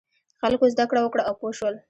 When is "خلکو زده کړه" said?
0.41-0.99